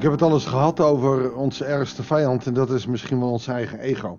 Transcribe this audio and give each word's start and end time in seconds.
Ik 0.00 0.06
heb 0.06 0.14
het 0.14 0.22
al 0.22 0.32
eens 0.32 0.46
gehad 0.46 0.80
over 0.80 1.34
onze 1.34 1.64
ergste 1.64 2.02
vijand 2.02 2.46
en 2.46 2.54
dat 2.54 2.70
is 2.70 2.86
misschien 2.86 3.18
wel 3.18 3.30
ons 3.30 3.46
eigen 3.46 3.78
ego. 3.78 4.18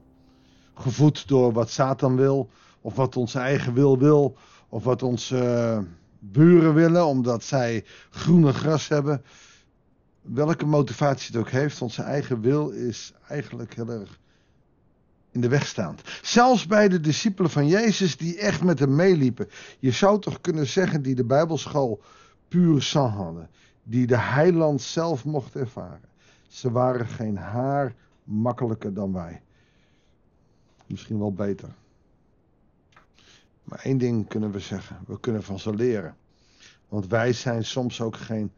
Gevoed 0.74 1.28
door 1.28 1.54
wat 1.54 1.70
Satan 1.70 2.16
wil, 2.16 2.50
of 2.82 2.96
wat 2.96 3.16
onze 3.16 3.40
eigen 3.40 3.74
wil 3.74 3.98
wil, 3.98 4.38
of 4.70 4.84
wat 4.84 5.04
onze 5.04 5.36
uh, 5.36 5.80
buren 6.20 6.74
willen, 6.74 7.06
omdat 7.06 7.44
zij 7.44 7.86
groene 8.10 8.54
gras 8.54 8.88
hebben. 8.88 9.24
Welke 10.22 10.66
motivatie 10.66 11.28
het 11.32 11.42
ook 11.42 11.50
heeft, 11.50 11.82
onze 11.82 12.02
eigen 12.02 12.42
wil 12.42 12.70
is 12.70 13.14
eigenlijk 13.28 13.76
heel 13.76 13.90
erg 13.90 14.20
in 15.32 15.42
de 15.42 15.50
weg 15.50 15.68
staand. 15.68 16.02
Zelfs 16.22 16.66
bij 16.66 16.90
de 16.90 17.00
discipelen 17.00 17.52
van 17.52 17.68
Jezus 17.68 18.18
die 18.18 18.38
echt 18.38 18.64
met 18.64 18.80
hem 18.80 18.96
meeliepen. 18.96 19.50
Je 19.80 19.92
zou 19.92 20.20
toch 20.20 20.42
kunnen 20.42 20.68
zeggen 20.68 21.02
die 21.02 21.16
de 21.16 21.26
Bijbelschool 21.26 22.02
puur 22.48 22.82
sang 22.82 23.14
hadden. 23.14 23.50
Die 23.84 24.08
de 24.08 24.18
heiland 24.18 24.82
zelf 24.82 25.26
mocht 25.26 25.56
ervaren. 25.56 26.10
Ze 26.48 26.72
waren 26.72 27.08
geen 27.08 27.38
haar 27.38 27.96
makkelijker 28.24 28.94
dan 28.94 29.14
wij. 29.14 29.42
Misschien 30.86 31.20
wel 31.20 31.34
beter. 31.34 31.70
Maar 33.64 33.80
één 33.80 33.98
ding 33.98 34.28
kunnen 34.28 34.52
we 34.52 34.60
zeggen. 34.60 35.00
We 35.08 35.20
kunnen 35.20 35.44
van 35.44 35.60
ze 35.60 35.76
leren. 35.76 36.16
Want 36.90 37.08
wij 37.08 37.34
zijn 37.34 37.66
soms 37.66 38.02
ook 38.02 38.18
geen, 38.18 38.52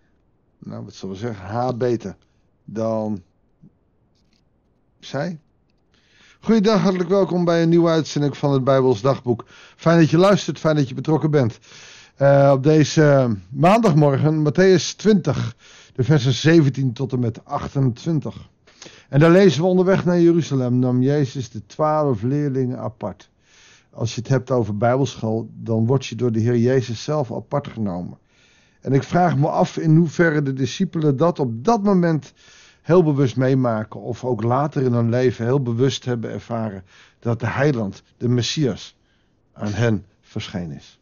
nou 0.57 0.83
wat 0.83 0.93
zullen 0.93 1.15
we 1.15 1.21
zeggen, 1.21 1.45
haar 1.45 1.77
beter 1.77 2.15
dan 2.65 3.23
zij. 4.99 5.39
Goeiedag, 6.39 6.81
hartelijk 6.81 7.09
welkom 7.09 7.45
bij 7.45 7.61
een 7.63 7.69
nieuwe 7.69 7.89
uitzending 7.89 8.37
van 8.37 8.53
het 8.53 8.63
Bijbels 8.63 9.01
Dagboek. 9.01 9.45
Fijn 9.75 9.99
dat 9.99 10.09
je 10.09 10.17
luistert, 10.17 10.59
fijn 10.59 10.75
dat 10.75 10.89
je 10.89 10.95
betrokken 10.95 11.31
bent. 11.31 11.59
Uh, 12.21 12.51
op 12.53 12.63
deze 12.63 13.35
maandagmorgen, 13.49 14.47
Matthäus 14.47 14.95
20, 14.95 15.55
de 15.93 16.03
versen 16.03 16.33
17 16.33 16.93
tot 16.93 17.13
en 17.13 17.19
met 17.19 17.45
28. 17.45 18.49
En 19.09 19.19
daar 19.19 19.31
lezen 19.31 19.61
we 19.61 19.67
onderweg 19.67 20.05
naar 20.05 20.19
Jeruzalem, 20.19 20.79
nam 20.79 21.01
Jezus 21.01 21.49
de 21.49 21.65
twaalf 21.65 22.21
leerlingen 22.21 22.79
apart. 22.79 23.29
Als 23.89 24.15
je 24.15 24.21
het 24.21 24.29
hebt 24.29 24.51
over 24.51 24.77
Bijbelschool, 24.77 25.49
dan 25.53 25.85
word 25.85 26.05
je 26.05 26.15
door 26.15 26.31
de 26.31 26.39
Heer 26.39 26.57
Jezus 26.57 27.03
zelf 27.03 27.31
apart 27.31 27.67
genomen. 27.67 28.17
En 28.81 28.93
ik 28.93 29.03
vraag 29.03 29.37
me 29.37 29.47
af 29.47 29.77
in 29.77 29.95
hoeverre 29.95 30.41
de 30.41 30.53
discipelen 30.53 31.17
dat 31.17 31.39
op 31.39 31.63
dat 31.65 31.83
moment 31.83 32.33
heel 32.81 33.03
bewust 33.03 33.37
meemaken. 33.37 34.01
Of 34.01 34.23
ook 34.23 34.43
later 34.43 34.81
in 34.81 34.93
hun 34.93 35.09
leven 35.09 35.45
heel 35.45 35.61
bewust 35.61 36.05
hebben 36.05 36.31
ervaren 36.31 36.83
dat 37.19 37.39
de 37.39 37.47
heiland, 37.47 38.03
de 38.17 38.27
Messias, 38.27 38.97
aan 39.53 39.73
hen 39.73 40.05
verschenen 40.21 40.75
is. 40.75 41.01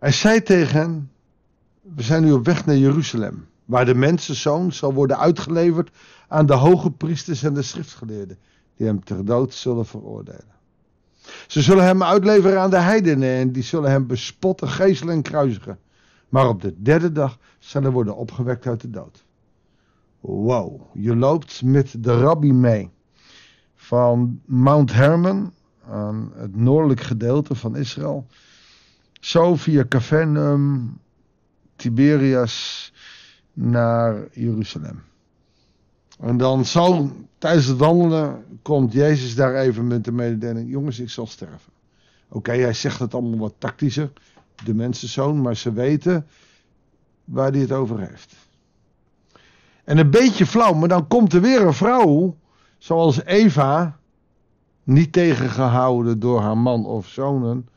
Hij 0.00 0.12
zei 0.12 0.42
tegen 0.42 0.80
hen, 0.80 1.10
we 1.80 2.02
zijn 2.02 2.24
nu 2.24 2.32
op 2.32 2.44
weg 2.44 2.66
naar 2.66 2.76
Jeruzalem, 2.76 3.46
waar 3.64 3.84
de 3.84 3.94
mensenzoon 3.94 4.72
zal 4.72 4.94
worden 4.94 5.18
uitgeleverd 5.18 5.90
aan 6.28 6.46
de 6.46 6.52
hoge 6.52 6.90
priesters 6.90 7.42
en 7.42 7.54
de 7.54 7.62
schriftgeleerden, 7.62 8.38
die 8.76 8.86
hem 8.86 9.04
ter 9.04 9.24
dood 9.24 9.54
zullen 9.54 9.86
veroordelen. 9.86 10.58
Ze 11.46 11.62
zullen 11.62 11.84
hem 11.84 12.02
uitleveren 12.02 12.60
aan 12.60 12.70
de 12.70 12.78
heidenen 12.78 13.28
en 13.28 13.52
die 13.52 13.62
zullen 13.62 13.90
hem 13.90 14.06
bespotten, 14.06 14.68
geeselen 14.68 15.14
en 15.14 15.22
kruisigen. 15.22 15.78
Maar 16.28 16.48
op 16.48 16.62
de 16.62 16.82
derde 16.82 17.12
dag 17.12 17.38
zal 17.58 17.82
hij 17.82 17.90
worden 17.90 18.16
opgewekt 18.16 18.66
uit 18.66 18.80
de 18.80 18.90
dood. 18.90 19.24
Wow, 20.20 20.80
je 20.92 21.16
loopt 21.16 21.62
met 21.62 21.94
de 21.98 22.20
rabbi 22.20 22.52
mee. 22.52 22.90
Van 23.74 24.40
Mount 24.44 24.92
Hermon, 24.92 25.52
aan 25.88 26.32
het 26.34 26.56
noordelijk 26.56 27.00
gedeelte 27.00 27.54
van 27.54 27.76
Israël. 27.76 28.26
Zo 29.20 29.56
via 29.56 29.84
Capernaum, 29.88 30.98
Tiberias 31.76 32.92
naar 33.52 34.28
Jeruzalem. 34.32 35.02
En 36.18 36.36
dan 36.36 36.64
zo 36.64 37.10
tijdens 37.38 37.66
het 37.66 37.78
wandelen 37.78 38.44
komt 38.62 38.92
Jezus 38.92 39.34
daar 39.34 39.54
even 39.54 39.86
met 39.86 40.04
de 40.04 40.12
mededeling: 40.12 40.70
Jongens, 40.70 40.98
ik 40.98 41.10
zal 41.10 41.26
sterven. 41.26 41.72
Oké, 42.28 42.52
hij 42.52 42.72
zegt 42.72 42.98
het 42.98 43.14
allemaal 43.14 43.38
wat 43.38 43.54
tactischer, 43.58 44.12
de 44.64 44.74
mensenzoon, 44.74 45.40
maar 45.40 45.56
ze 45.56 45.72
weten 45.72 46.26
waar 47.24 47.50
hij 47.50 47.60
het 47.60 47.72
over 47.72 48.00
heeft. 48.00 48.34
En 49.84 49.98
een 49.98 50.10
beetje 50.10 50.46
flauw, 50.46 50.72
maar 50.74 50.88
dan 50.88 51.06
komt 51.06 51.32
er 51.32 51.40
weer 51.40 51.66
een 51.66 51.72
vrouw, 51.72 52.36
zoals 52.78 53.24
Eva, 53.24 53.98
niet 54.82 55.12
tegengehouden 55.12 56.18
door 56.18 56.40
haar 56.40 56.58
man 56.58 56.86
of 56.86 57.06
zonen, 57.06 57.68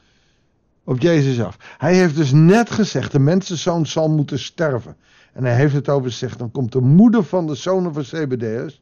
op 0.83 0.99
Jezus 0.99 1.41
af. 1.41 1.57
Hij 1.77 1.95
heeft 1.95 2.15
dus 2.15 2.31
net 2.31 2.71
gezegd, 2.71 3.11
de 3.11 3.19
mensenzoon 3.19 3.85
zal 3.85 4.09
moeten 4.09 4.39
sterven. 4.39 4.97
En 5.33 5.43
hij 5.43 5.55
heeft 5.55 5.73
het 5.73 5.89
over 5.89 6.11
zich. 6.11 6.37
Dan 6.37 6.51
komt 6.51 6.71
de 6.71 6.81
moeder 6.81 7.23
van 7.23 7.47
de 7.47 7.55
zonen 7.55 7.93
van 7.93 8.03
Zebedeus 8.03 8.81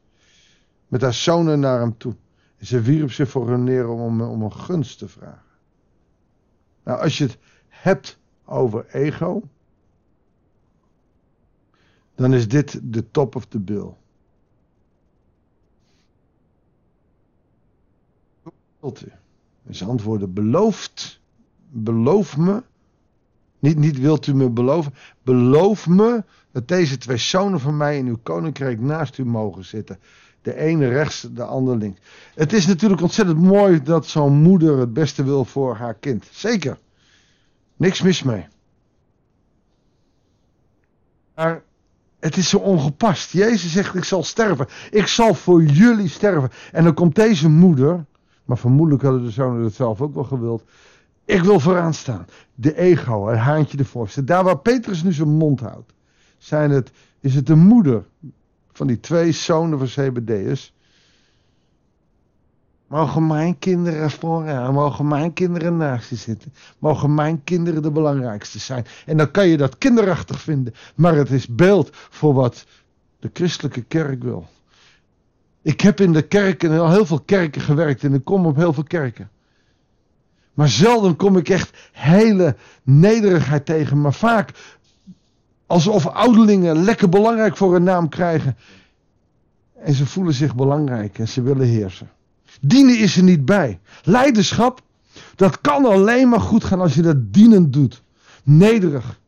met 0.88 1.00
haar 1.00 1.14
zonen 1.14 1.60
naar 1.60 1.80
hem 1.80 1.96
toe. 1.96 2.14
En 2.58 2.66
ze 2.66 2.80
wierp 2.80 3.12
zich 3.12 3.28
voor 3.28 3.50
hem 3.50 3.64
neer 3.64 3.88
om, 3.88 4.20
om 4.20 4.42
een 4.42 4.52
gunst 4.52 4.98
te 4.98 5.08
vragen. 5.08 5.50
Nou, 6.84 7.00
als 7.00 7.18
je 7.18 7.24
het 7.24 7.38
hebt 7.68 8.18
over 8.44 8.86
ego, 8.86 9.42
dan 12.14 12.34
is 12.34 12.48
dit 12.48 12.80
de 12.82 13.10
top 13.10 13.36
of 13.36 13.46
the 13.46 13.58
bill. 13.58 13.92
En 19.62 19.74
ze 19.74 19.84
antwoorden, 19.84 20.32
belooft, 20.32 21.20
beloof 21.72 22.36
me. 22.36 22.62
Niet, 23.58 23.76
niet 23.76 23.98
wilt 23.98 24.26
u 24.26 24.34
me 24.34 24.50
beloven, 24.50 24.94
beloof 25.22 25.86
me 25.86 26.24
dat 26.52 26.68
deze 26.68 26.98
twee 26.98 27.16
zonen 27.16 27.60
van 27.60 27.76
mij 27.76 27.98
in 27.98 28.06
uw 28.06 28.18
koninkrijk 28.22 28.80
naast 28.80 29.18
u 29.18 29.24
mogen 29.24 29.64
zitten. 29.64 29.98
De 30.42 30.56
ene 30.56 30.88
rechts, 30.88 31.28
de 31.32 31.44
ander 31.44 31.76
links. 31.76 32.00
Het 32.34 32.52
is 32.52 32.66
natuurlijk 32.66 33.00
ontzettend 33.00 33.38
mooi 33.38 33.82
dat 33.82 34.06
zo'n 34.06 34.42
moeder 34.42 34.78
het 34.78 34.92
beste 34.92 35.24
wil 35.24 35.44
voor 35.44 35.76
haar 35.76 35.94
kind. 35.94 36.28
Zeker. 36.30 36.78
Niks 37.76 38.02
mis 38.02 38.22
mee. 38.22 38.46
Maar 41.34 41.62
het 42.20 42.36
is 42.36 42.48
zo 42.48 42.58
ongepast. 42.58 43.32
Jezus 43.32 43.72
zegt: 43.72 43.94
Ik 43.94 44.04
zal 44.04 44.22
sterven. 44.22 44.66
Ik 44.90 45.06
zal 45.06 45.34
voor 45.34 45.62
jullie 45.62 46.08
sterven. 46.08 46.50
En 46.72 46.84
dan 46.84 46.94
komt 46.94 47.14
deze 47.14 47.48
moeder. 47.48 48.04
Maar 48.44 48.58
vermoedelijk 48.58 49.02
hadden 49.02 49.24
de 49.24 49.30
zonen 49.30 49.64
het 49.64 49.74
zelf 49.74 50.00
ook 50.00 50.14
wel 50.14 50.24
gewild. 50.24 50.64
Ik 51.24 51.42
wil 51.42 51.60
vooraan 51.60 51.94
staan. 51.94 52.26
De 52.54 52.76
ego, 52.76 53.26
het 53.26 53.38
haantje 53.38 53.76
de 53.76 53.84
voorste. 53.84 54.24
Daar 54.24 54.44
waar 54.44 54.58
Petrus 54.58 55.02
nu 55.02 55.12
zijn 55.12 55.36
mond 55.36 55.60
houdt 55.60 55.92
zijn 56.42 56.70
het, 56.70 56.90
is 57.20 57.34
het 57.34 57.46
de 57.46 57.54
moeder 57.54 58.04
van 58.72 58.86
die 58.86 59.00
twee 59.00 59.32
zonen 59.32 59.78
van 59.78 59.86
Zebedeus. 59.86 60.74
Mogen 62.86 63.26
mijn 63.26 63.58
kinderen 63.58 64.10
vooraan, 64.10 64.74
mogen 64.74 65.08
mijn 65.08 65.32
kinderen 65.32 65.76
naast 65.76 66.10
je 66.10 66.16
zitten. 66.16 66.52
Mogen 66.78 67.14
mijn 67.14 67.44
kinderen 67.44 67.82
de 67.82 67.90
belangrijkste 67.90 68.58
zijn. 68.58 68.84
En 69.06 69.16
dan 69.16 69.30
kan 69.30 69.48
je 69.48 69.56
dat 69.56 69.78
kinderachtig 69.78 70.40
vinden. 70.40 70.74
Maar 70.94 71.14
het 71.14 71.30
is 71.30 71.46
beeld 71.46 71.88
voor 71.92 72.34
wat 72.34 72.66
de 73.18 73.30
christelijke 73.32 73.82
kerk 73.82 74.22
wil. 74.22 74.46
Ik 75.62 75.80
heb 75.80 76.00
in 76.00 76.12
de 76.12 76.22
kerken, 76.22 76.80
al 76.80 76.90
heel 76.90 77.06
veel 77.06 77.20
kerken 77.20 77.60
gewerkt 77.60 78.04
en 78.04 78.14
ik 78.14 78.24
kom 78.24 78.46
op 78.46 78.56
heel 78.56 78.72
veel 78.72 78.82
kerken. 78.82 79.30
Maar 80.54 80.68
zelden 80.68 81.16
kom 81.16 81.36
ik 81.36 81.48
echt 81.48 81.76
hele 81.92 82.56
nederigheid 82.82 83.66
tegen. 83.66 84.00
Maar 84.00 84.14
vaak 84.14 84.50
Alsof 85.72 86.06
ouderlingen 86.06 86.84
lekker 86.84 87.08
belangrijk 87.08 87.56
voor 87.56 87.76
een 87.76 87.82
naam 87.82 88.08
krijgen. 88.08 88.56
En 89.74 89.94
ze 89.94 90.06
voelen 90.06 90.34
zich 90.34 90.54
belangrijk 90.54 91.18
en 91.18 91.28
ze 91.28 91.42
willen 91.42 91.66
heersen. 91.66 92.10
Dienen 92.60 92.98
is 92.98 93.16
er 93.16 93.22
niet 93.22 93.44
bij. 93.44 93.80
Leiderschap, 94.02 94.80
dat 95.34 95.60
kan 95.60 95.84
alleen 95.84 96.28
maar 96.28 96.40
goed 96.40 96.64
gaan 96.64 96.80
als 96.80 96.94
je 96.94 97.02
dat 97.02 97.32
dienend 97.32 97.72
doet. 97.72 98.02
Nederig. 98.42 99.20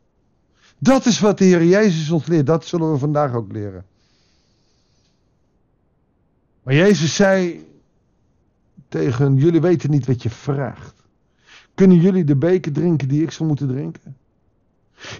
Dat 0.77 1.05
is 1.05 1.19
wat 1.19 1.37
de 1.37 1.45
Heer 1.45 1.65
Jezus 1.65 2.09
ons 2.09 2.25
leert. 2.25 2.45
Dat 2.45 2.65
zullen 2.65 2.91
we 2.91 2.97
vandaag 2.97 3.33
ook 3.33 3.51
leren. 3.51 3.85
Maar 6.63 6.73
Jezus 6.73 7.15
zei 7.15 7.65
tegen 8.89 9.35
jullie 9.35 9.61
weten 9.61 9.89
niet 9.89 10.05
wat 10.05 10.23
je 10.23 10.29
vraagt. 10.29 11.04
Kunnen 11.75 11.97
jullie 11.97 12.23
de 12.23 12.35
beker 12.35 12.71
drinken 12.71 13.07
die 13.07 13.21
ik 13.21 13.31
zal 13.31 13.45
moeten 13.45 13.67
drinken? 13.67 14.17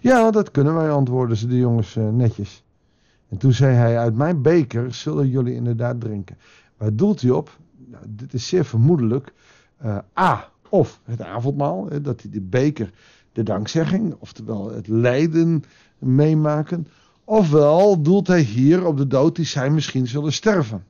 Ja, 0.01 0.31
dat 0.31 0.51
kunnen 0.51 0.75
wij, 0.75 0.89
antwoorden 0.89 1.37
ze 1.37 1.47
de 1.47 1.57
jongens 1.57 1.95
uh, 1.95 2.09
netjes. 2.09 2.63
En 3.29 3.37
toen 3.37 3.53
zei 3.53 3.75
hij, 3.75 3.97
uit 3.97 4.15
mijn 4.15 4.41
beker 4.41 4.93
zullen 4.93 5.29
jullie 5.29 5.53
inderdaad 5.53 5.99
drinken. 6.01 6.37
Waar 6.77 6.95
doelt 6.95 7.21
hij 7.21 7.31
op? 7.31 7.57
Nou, 7.85 8.03
dit 8.07 8.33
is 8.33 8.47
zeer 8.47 8.65
vermoedelijk. 8.65 9.33
Uh, 9.85 9.97
A, 10.19 10.49
of 10.69 10.99
het 11.03 11.21
avondmaal, 11.21 11.89
hè, 11.89 12.01
dat 12.01 12.21
hij 12.21 12.31
de 12.31 12.41
beker 12.41 12.91
de 13.31 13.43
dankzegging, 13.43 14.15
oftewel 14.19 14.71
het 14.71 14.87
lijden 14.87 15.63
meemaken. 15.97 16.87
Ofwel 17.23 18.01
doelt 18.01 18.27
hij 18.27 18.41
hier 18.41 18.85
op 18.85 18.97
de 18.97 19.07
dood 19.07 19.35
die 19.35 19.45
zij 19.45 19.69
misschien 19.69 20.07
zullen 20.07 20.33
sterven. 20.33 20.85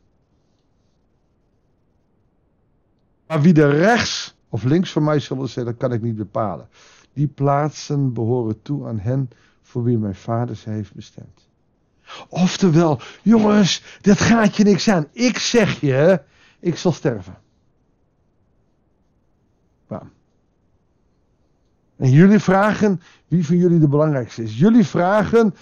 Maar 3.28 3.42
wie 3.42 3.62
er 3.62 3.76
rechts 3.76 4.35
of 4.56 4.64
links 4.64 4.92
van 4.92 5.04
mij 5.04 5.20
zullen 5.20 5.50
zitten, 5.50 5.78
kan 5.78 5.94
ik 5.94 6.02
niet 6.02 6.16
bepalen. 6.16 6.68
Die 7.14 7.28
plaatsen 7.28 8.14
behoren 8.14 8.62
toe 8.62 8.88
aan 8.88 9.00
hen 9.00 9.30
voor 9.62 9.84
wie 9.84 9.98
mijn 9.98 10.16
vader 10.16 10.56
ze 10.56 10.70
heeft 10.70 10.94
bestemd. 10.94 11.48
Oftewel, 12.30 13.00
jongens, 13.22 14.00
dat 14.02 14.20
gaat 14.20 14.56
je 14.56 14.64
niks 14.64 14.90
aan. 14.90 15.08
Ik 15.12 15.38
zeg 15.38 15.80
je, 15.80 16.22
ik 16.60 16.76
zal 16.76 16.92
sterven. 16.92 17.38
Bam. 19.88 20.12
En 21.96 22.12
jullie 22.12 22.40
vragen 22.40 23.02
wie 23.28 23.46
van 23.46 23.58
jullie 23.58 23.80
de 23.80 23.88
belangrijkste 23.88 24.44
is. 24.44 24.58
Jullie 24.60 24.86
vragen, 24.86 25.56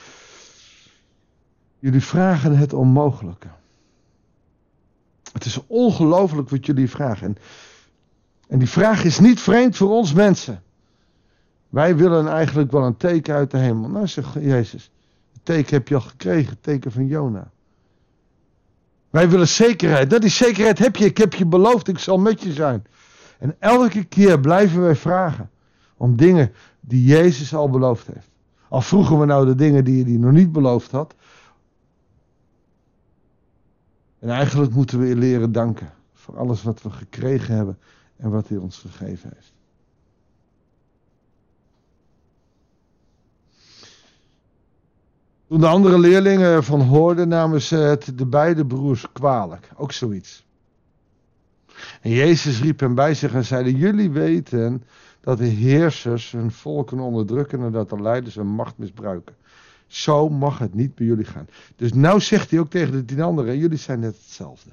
jullie 1.79 2.03
vragen 2.03 2.57
het 2.57 2.73
onmogelijke. 2.73 3.47
Het 5.31 5.45
is 5.45 5.67
ongelooflijk 5.67 6.49
wat 6.49 6.65
jullie 6.65 6.89
vragen. 6.89 7.27
En, 7.27 7.37
en 8.53 8.59
die 8.59 8.69
vraag 8.69 9.03
is 9.03 9.19
niet 9.19 9.39
vreemd 9.39 9.77
voor 9.77 9.89
ons 9.89 10.13
mensen. 10.13 10.63
Wij 11.69 11.95
willen 11.95 12.27
eigenlijk 12.27 12.71
wel 12.71 12.83
een 12.83 12.97
teken 12.97 13.35
uit 13.35 13.51
de 13.51 13.57
hemel. 13.57 13.89
Nou, 13.89 14.07
zegt 14.07 14.33
Jezus. 14.33 14.91
Het 15.31 15.45
teken 15.45 15.75
heb 15.75 15.87
je 15.87 15.95
al 15.95 16.01
gekregen, 16.01 16.49
het 16.49 16.63
teken 16.63 16.91
van 16.91 17.07
Jona. 17.07 17.51
Wij 19.09 19.29
willen 19.29 19.47
zekerheid. 19.47 20.09
Dat 20.09 20.23
is 20.23 20.37
zekerheid 20.37 20.79
heb 20.79 20.95
je. 20.95 21.05
Ik 21.05 21.17
heb 21.17 21.33
je 21.33 21.45
beloofd, 21.45 21.87
ik 21.87 21.99
zal 21.99 22.17
met 22.17 22.41
je 22.41 22.51
zijn. 22.51 22.85
En 23.39 23.55
elke 23.59 24.03
keer 24.03 24.39
blijven 24.39 24.81
wij 24.81 24.95
vragen 24.95 25.49
om 25.97 26.15
dingen 26.15 26.51
die 26.79 27.03
Jezus 27.03 27.55
al 27.55 27.69
beloofd 27.69 28.07
heeft. 28.07 28.29
Al 28.69 28.81
vroegen 28.81 29.19
we 29.19 29.25
nou 29.25 29.45
de 29.45 29.55
dingen 29.55 29.83
die 29.83 30.03
hij 30.03 30.17
nog 30.17 30.31
niet 30.31 30.51
beloofd 30.51 30.91
had. 30.91 31.15
En 34.19 34.29
eigenlijk 34.29 34.73
moeten 34.73 34.99
we 34.99 35.15
leren 35.15 35.51
danken 35.51 35.93
voor 36.13 36.37
alles 36.37 36.63
wat 36.63 36.81
we 36.81 36.89
gekregen 36.89 37.55
hebben 37.55 37.77
en 38.23 38.29
wat 38.29 38.47
hij 38.47 38.57
ons 38.57 38.77
gegeven 38.77 39.31
heeft. 39.33 39.53
Toen 45.47 45.59
de 45.59 45.67
andere 45.67 45.99
leerlingen 45.99 46.63
van 46.63 46.81
hoorden, 46.81 47.27
namen 47.27 47.61
ze 47.61 47.75
het 47.75 48.17
de 48.17 48.25
beide 48.25 48.65
broers 48.65 49.11
kwalijk. 49.11 49.69
Ook 49.75 49.91
zoiets. 49.91 50.45
En 52.01 52.11
Jezus 52.11 52.61
riep 52.61 52.79
hen 52.79 52.95
bij 52.95 53.13
zich 53.13 53.33
en 53.33 53.45
zeide: 53.45 53.75
Jullie 53.75 54.11
weten 54.11 54.83
dat 55.19 55.37
de 55.37 55.45
heersers 55.45 56.31
hun 56.31 56.51
volken 56.51 56.99
onderdrukken 56.99 57.61
en 57.61 57.71
dat 57.71 57.89
de 57.89 58.01
leiders 58.01 58.35
hun 58.35 58.47
macht 58.47 58.77
misbruiken. 58.77 59.35
Zo 59.87 60.29
mag 60.29 60.59
het 60.59 60.73
niet 60.73 60.95
bij 60.95 61.05
jullie 61.05 61.25
gaan. 61.25 61.47
Dus 61.75 61.93
nou 61.93 62.19
zegt 62.19 62.49
hij 62.49 62.59
ook 62.59 62.69
tegen 62.69 62.91
de 62.91 63.05
tien 63.05 63.21
anderen: 63.21 63.57
Jullie 63.57 63.77
zijn 63.77 63.99
net 63.99 64.15
hetzelfde. 64.15 64.69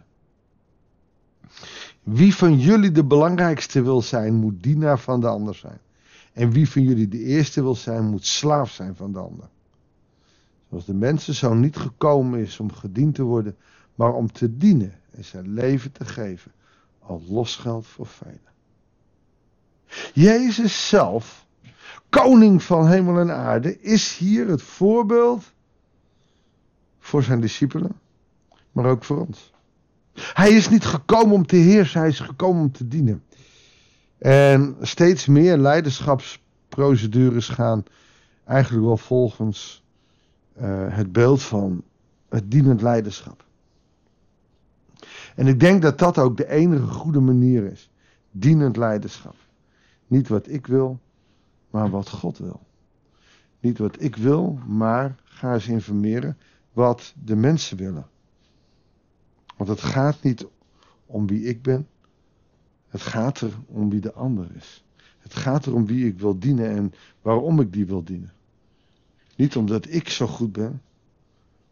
Wie 2.02 2.34
van 2.34 2.58
jullie 2.58 2.92
de 2.92 3.04
belangrijkste 3.04 3.82
wil 3.82 4.02
zijn, 4.02 4.34
moet 4.34 4.62
dienaar 4.62 4.98
van 4.98 5.20
de 5.20 5.28
ander 5.28 5.54
zijn. 5.54 5.78
En 6.32 6.50
wie 6.50 6.68
van 6.68 6.82
jullie 6.82 7.08
de 7.08 7.18
eerste 7.18 7.62
wil 7.62 7.74
zijn, 7.74 8.04
moet 8.04 8.26
slaaf 8.26 8.70
zijn 8.70 8.96
van 8.96 9.12
de 9.12 9.18
ander. 9.18 9.48
Zoals 10.68 10.84
de 10.84 10.94
mensen 10.94 11.34
zo 11.34 11.54
niet 11.54 11.76
gekomen 11.76 12.40
is 12.40 12.60
om 12.60 12.72
gediend 12.72 13.14
te 13.14 13.22
worden, 13.22 13.56
maar 13.94 14.12
om 14.12 14.32
te 14.32 14.56
dienen 14.56 14.98
en 15.10 15.24
zijn 15.24 15.52
leven 15.52 15.92
te 15.92 16.04
geven, 16.04 16.52
al 16.98 17.22
losgeld 17.28 17.86
voor 17.86 18.06
velen. 18.06 18.50
Jezus 20.12 20.88
zelf, 20.88 21.46
koning 22.08 22.62
van 22.62 22.88
hemel 22.88 23.18
en 23.18 23.30
aarde, 23.30 23.80
is 23.80 24.16
hier 24.16 24.48
het 24.48 24.62
voorbeeld 24.62 25.52
voor 26.98 27.22
zijn 27.22 27.40
discipelen, 27.40 28.00
maar 28.72 28.84
ook 28.84 29.04
voor 29.04 29.26
ons. 29.26 29.52
Hij 30.32 30.50
is 30.50 30.68
niet 30.68 30.84
gekomen 30.84 31.34
om 31.34 31.46
te 31.46 31.56
heersen, 31.56 32.00
hij 32.00 32.08
is 32.08 32.20
gekomen 32.20 32.62
om 32.62 32.72
te 32.72 32.88
dienen. 32.88 33.22
En 34.18 34.76
steeds 34.80 35.26
meer 35.26 35.56
leiderschapsprocedures 35.56 37.48
gaan 37.48 37.84
eigenlijk 38.44 38.84
wel 38.84 38.96
volgens 38.96 39.84
uh, 40.60 40.86
het 40.88 41.12
beeld 41.12 41.42
van 41.42 41.82
het 42.28 42.50
dienend 42.50 42.82
leiderschap. 42.82 43.44
En 45.34 45.46
ik 45.46 45.60
denk 45.60 45.82
dat 45.82 45.98
dat 45.98 46.18
ook 46.18 46.36
de 46.36 46.48
enige 46.48 46.86
goede 46.86 47.20
manier 47.20 47.64
is. 47.72 47.90
Dienend 48.30 48.76
leiderschap. 48.76 49.36
Niet 50.06 50.28
wat 50.28 50.48
ik 50.48 50.66
wil, 50.66 51.00
maar 51.70 51.90
wat 51.90 52.08
God 52.08 52.38
wil. 52.38 52.60
Niet 53.60 53.78
wat 53.78 54.02
ik 54.02 54.16
wil, 54.16 54.58
maar 54.66 55.14
ga 55.24 55.54
eens 55.54 55.68
informeren 55.68 56.38
wat 56.72 57.14
de 57.24 57.36
mensen 57.36 57.76
willen. 57.76 58.06
Want 59.60 59.72
het 59.72 59.82
gaat 59.82 60.22
niet 60.22 60.46
om 61.06 61.26
wie 61.26 61.44
ik 61.44 61.62
ben. 61.62 61.88
Het 62.88 63.02
gaat 63.02 63.40
er 63.40 63.52
om 63.66 63.90
wie 63.90 64.00
de 64.00 64.12
ander 64.12 64.56
is. 64.56 64.84
Het 65.18 65.34
gaat 65.34 65.66
er 65.66 65.74
om 65.74 65.86
wie 65.86 66.06
ik 66.06 66.18
wil 66.18 66.38
dienen 66.38 66.70
en 66.70 66.92
waarom 67.22 67.60
ik 67.60 67.72
die 67.72 67.86
wil 67.86 68.04
dienen. 68.04 68.32
Niet 69.36 69.56
omdat 69.56 69.88
ik 69.88 70.08
zo 70.08 70.26
goed 70.26 70.52
ben, 70.52 70.82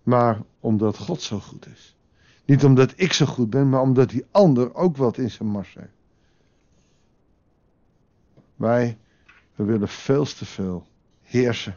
maar 0.03 0.43
omdat 0.61 0.99
God 0.99 1.23
zo 1.23 1.39
goed 1.39 1.67
is. 1.67 1.97
Niet 2.45 2.65
omdat 2.65 2.93
ik 2.97 3.13
zo 3.13 3.27
goed 3.27 3.51
ben, 3.51 3.69
maar 3.69 3.81
omdat 3.81 4.11
die 4.11 4.25
ander 4.31 4.75
ook 4.75 4.97
wat 4.97 5.19
in 5.19 5.31
zijn 5.31 5.49
mars 5.49 5.75
heeft. 5.75 5.97
Wij, 8.57 8.99
we 9.55 9.65
willen 9.65 9.89
veel 9.89 10.25
te 10.25 10.45
veel 10.45 10.87
heersen. 11.23 11.77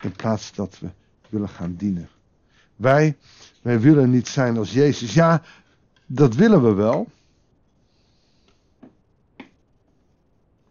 In 0.00 0.12
plaats 0.12 0.54
dat 0.54 0.78
we 0.78 0.90
willen 1.28 1.48
gaan 1.48 1.74
dienen. 1.74 2.08
Wij, 2.76 3.16
wij 3.62 3.80
willen 3.80 4.10
niet 4.10 4.28
zijn 4.28 4.56
als 4.56 4.72
Jezus. 4.72 5.14
Ja, 5.14 5.42
dat 6.06 6.34
willen 6.34 6.62
we 6.62 6.72
wel. 6.72 7.08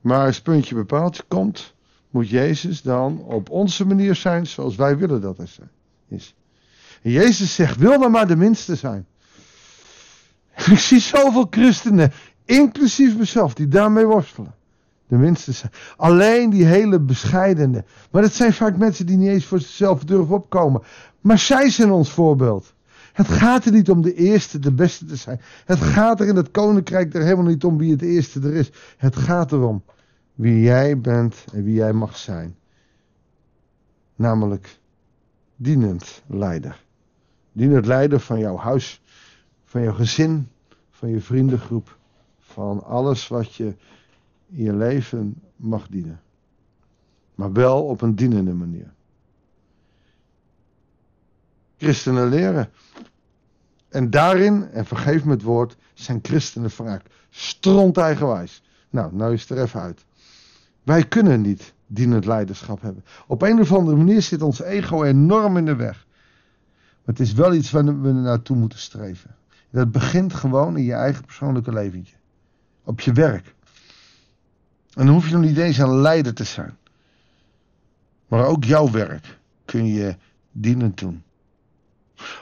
Maar 0.02 0.26
als 0.26 0.42
puntje 0.42 0.76
bepaald 0.76 1.28
komt, 1.28 1.74
moet 2.10 2.30
Jezus 2.30 2.82
dan 2.82 3.20
op 3.20 3.50
onze 3.50 3.86
manier 3.86 4.16
zijn 4.16 4.48
zoals 4.48 4.76
wij 4.76 4.98
willen 4.98 5.22
dat 5.22 5.38
hij 5.38 5.48
is. 6.08 6.36
En 7.02 7.12
Jezus 7.12 7.56
zegt, 7.56 7.78
wil 7.78 8.00
dan 8.00 8.12
maar 8.12 8.28
de 8.28 8.36
minste 8.36 8.76
zijn. 8.76 9.06
Ik 10.72 10.80
zie 10.80 11.00
zoveel 11.00 11.48
christenen, 11.50 12.12
inclusief 12.46 13.18
mezelf, 13.18 13.54
die 13.54 13.68
daarmee 13.68 14.06
worstelen. 14.06 14.55
De 15.08 15.18
minste 15.18 15.52
zijn. 15.52 15.72
Alleen 15.98 16.50
die 16.50 16.66
hele 16.66 17.00
bescheidende. 17.00 17.84
Maar 18.12 18.22
dat 18.22 18.34
zijn 18.34 18.54
vaak 18.54 18.78
mensen 18.78 19.06
die 19.06 19.18
niet 19.18 19.30
eens 19.30 19.46
voor 19.46 19.60
zichzelf 19.60 20.04
durven 20.04 20.36
opkomen. 20.36 20.82
Maar 21.22 21.40
zij 21.40 21.70
zijn 21.70 21.92
ons 21.92 22.12
voorbeeld. 22.12 22.74
Het 23.14 23.28
gaat 23.28 23.66
er 23.66 23.72
niet 23.72 23.90
om 23.90 24.02
de 24.02 24.14
eerste, 24.14 24.60
de 24.60 24.74
beste 24.74 25.06
te 25.06 25.16
zijn. 25.16 25.42
Het 25.66 25.80
gaat 25.80 26.20
er 26.20 26.28
in 26.28 26.36
het 26.36 26.52
koninkrijk 26.52 27.14
er 27.14 27.24
helemaal 27.24 27.46
niet 27.46 27.64
om 27.64 27.78
wie 27.78 27.92
het 27.92 28.02
eerste 28.02 28.40
er 28.40 28.54
is. 28.54 28.72
Het 28.98 29.16
gaat 29.16 29.52
erom 29.52 29.84
wie 30.34 30.62
jij 30.62 31.00
bent 31.00 31.46
en 31.54 31.64
wie 31.64 31.74
jij 31.74 31.94
mag 31.94 32.18
zijn. 32.18 32.56
Namelijk 34.16 34.80
dienend 35.56 36.24
leider. 36.28 36.84
Dienend 37.52 37.86
leider 37.86 38.20
van 38.20 38.40
jouw 38.40 38.58
huis, 38.58 39.02
van 39.66 39.82
jouw 39.82 39.94
gezin, 39.94 40.48
van 40.92 41.10
je 41.10 41.22
vriendengroep, 41.22 41.98
van 42.40 42.84
alles 42.84 43.28
wat 43.28 43.56
je 43.56 43.76
in 44.48 44.64
je 44.64 44.76
leven 44.76 45.42
mag 45.56 45.88
dienen. 45.88 46.22
Maar 47.36 47.52
wel 47.54 47.84
op 47.84 48.02
een 48.02 48.16
dienende 48.16 48.54
manier. 48.54 48.94
Christenen 51.78 52.30
leren. 52.30 52.70
En 53.90 54.10
daarin, 54.10 54.70
en 54.72 54.86
vergeef 54.86 55.26
me 55.26 55.32
het 55.32 55.42
woord, 55.42 55.78
zijn 55.94 56.20
christenen 56.22 56.72
vaak 56.72 57.06
stront 57.30 57.98
eigenwijs. 57.98 58.64
Nou, 58.90 59.16
nou 59.16 59.34
is 59.34 59.42
het 59.42 59.50
er 59.50 59.64
even 59.64 59.82
uit. 59.82 60.06
Wij 60.84 61.08
kunnen 61.08 61.42
niet 61.42 61.74
dienend 61.88 62.26
leiderschap 62.26 62.82
hebben. 62.82 63.06
Op 63.28 63.42
een 63.42 63.60
of 63.60 63.74
andere 63.74 63.98
manier 63.98 64.22
zit 64.22 64.42
ons 64.42 64.62
ego 64.62 65.04
enorm 65.04 65.58
in 65.58 65.66
de 65.66 65.76
weg. 65.76 66.06
Maar 67.06 67.16
het 67.16 67.20
is 67.20 67.34
wel 67.34 67.54
iets 67.54 67.72
waar 67.72 68.02
we 68.02 68.12
naartoe 68.12 68.58
moeten 68.58 68.80
streven. 68.80 69.36
Dat 69.70 69.92
begint 69.92 70.34
gewoon 70.34 70.78
in 70.78 70.84
je 70.84 70.94
eigen 70.94 71.26
persoonlijke 71.26 71.74
leventje. 71.74 72.16
Op 72.84 73.00
je 73.00 73.12
werk. 73.12 73.56
En 74.96 75.06
dan 75.06 75.14
hoef 75.14 75.28
je 75.28 75.34
nog 75.34 75.44
niet 75.44 75.58
eens 75.58 75.78
een 75.78 75.96
leider 75.96 76.34
te 76.34 76.44
zijn. 76.44 76.78
Maar 78.28 78.46
ook 78.46 78.64
jouw 78.64 78.92
werk 78.92 79.40
kun 79.66 79.86
je 79.86 80.16
dienend 80.52 80.98
doen. 80.98 81.24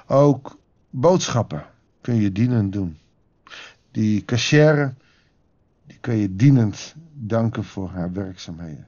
Ook 0.08 0.58
boodschappen 0.90 1.66
kun 2.02 2.16
je 2.16 2.32
dienend 2.32 2.74
doen. 2.74 2.98
Die 3.92 4.26
cashier, 4.26 4.96
die 5.86 5.98
kun 6.00 6.16
je 6.16 6.36
dienend 6.36 6.96
danken 7.14 7.64
voor 7.64 7.90
haar 7.90 8.12
werkzaamheden. 8.12 8.88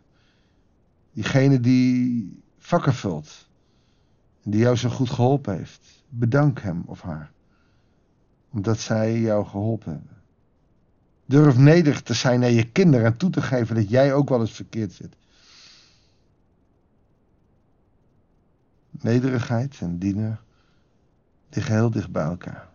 Diegene 1.14 1.60
die 1.60 2.44
vakken 2.58 2.94
vult, 2.94 3.48
die 4.44 4.60
jou 4.60 4.76
zo 4.76 4.90
goed 4.90 5.10
geholpen 5.10 5.58
heeft, 5.58 6.04
bedank 6.10 6.62
hem 6.62 6.84
of 6.86 7.02
haar, 7.02 7.32
omdat 8.50 8.80
zij 8.80 9.20
jou 9.20 9.46
geholpen 9.46 9.92
hebben. 9.92 10.18
Durf 11.26 11.58
nederig 11.58 12.02
te 12.02 12.14
zijn 12.14 12.40
naar 12.40 12.52
je 12.52 12.64
kinderen 12.72 13.06
en 13.06 13.18
toe 13.18 13.30
te 13.30 13.42
geven 13.42 13.76
dat 13.76 13.90
jij 13.90 14.14
ook 14.14 14.30
wel 14.30 14.40
eens 14.40 14.52
verkeerd 14.52 14.94
zit. 14.94 15.16
Nederigheid 18.92 19.78
en 19.80 20.00
dienen 20.00 20.40
liggen 21.50 21.76
heel 21.76 21.90
dicht 21.90 22.12
bij 22.12 22.24
elkaar. 22.24 22.70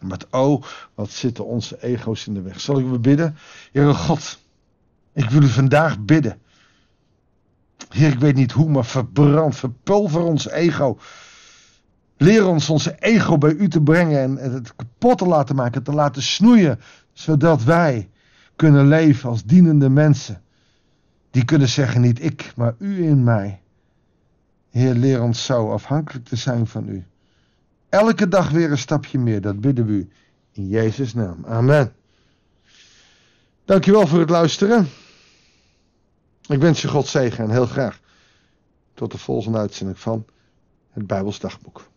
Met 0.00 0.30
oh, 0.30 0.62
wat 0.94 1.10
zitten 1.10 1.46
onze 1.46 1.82
ego's 1.82 2.26
in 2.26 2.34
de 2.34 2.42
weg. 2.42 2.60
Zal 2.60 2.78
ik 2.78 2.86
we 2.86 2.98
bidden? 2.98 3.36
Heere 3.72 3.94
God, 3.94 4.38
Ik 5.12 5.30
wil 5.30 5.42
u 5.42 5.48
vandaag 5.48 6.04
bidden. 6.04 6.40
Heer, 7.88 8.12
ik 8.12 8.18
weet 8.18 8.34
niet 8.34 8.52
hoe, 8.52 8.68
maar 8.70 8.84
verbrand, 8.84 9.56
verpulver 9.56 10.20
ons 10.20 10.48
ego. 10.48 10.98
Leer 12.16 12.46
ons 12.46 12.70
onze 12.70 12.94
ego 12.98 13.38
bij 13.38 13.52
u 13.52 13.68
te 13.68 13.82
brengen 13.82 14.38
en 14.38 14.52
het 14.52 14.76
kapot 14.76 15.18
te 15.18 15.26
laten 15.26 15.56
maken, 15.56 15.82
te 15.82 15.92
laten 15.92 16.22
snoeien, 16.22 16.80
zodat 17.12 17.64
wij 17.64 18.10
kunnen 18.56 18.88
leven 18.88 19.28
als 19.28 19.44
dienende 19.44 19.88
mensen. 19.88 20.42
Die 21.30 21.44
kunnen 21.44 21.68
zeggen, 21.68 22.00
niet 22.00 22.22
ik, 22.22 22.52
maar 22.56 22.74
u 22.78 23.04
in 23.06 23.24
mij. 23.24 23.60
Heer, 24.70 24.94
leer 24.94 25.22
ons 25.22 25.44
zo 25.44 25.72
afhankelijk 25.72 26.24
te 26.24 26.36
zijn 26.36 26.66
van 26.66 26.88
u. 26.88 27.04
Elke 27.88 28.28
dag 28.28 28.50
weer 28.50 28.70
een 28.70 28.78
stapje 28.78 29.18
meer, 29.18 29.40
dat 29.40 29.60
bidden 29.60 29.86
we 29.86 29.92
u. 29.92 30.08
In 30.52 30.68
Jezus' 30.68 31.14
naam. 31.14 31.44
Amen. 31.46 31.92
Dankjewel 33.64 34.06
voor 34.06 34.18
het 34.18 34.30
luisteren. 34.30 34.88
Ik 36.48 36.60
wens 36.60 36.82
je 36.82 36.88
God 36.88 37.06
zegen 37.06 37.44
en 37.44 37.50
heel 37.50 37.66
graag 37.66 38.00
tot 38.94 39.10
de 39.10 39.18
volgende 39.18 39.58
uitzending 39.58 39.98
van 39.98 40.24
het 40.90 41.06
Bijbelsdagboek. 41.06 41.92